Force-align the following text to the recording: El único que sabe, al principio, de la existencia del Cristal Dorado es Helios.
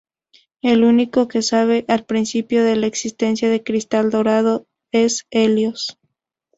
El 0.63 0.83
único 0.83 1.27
que 1.27 1.43
sabe, 1.43 1.85
al 1.87 2.05
principio, 2.05 2.63
de 2.63 2.75
la 2.75 2.87
existencia 2.87 3.51
del 3.51 3.63
Cristal 3.63 4.09
Dorado 4.09 4.65
es 4.91 5.27
Helios. 5.29 5.99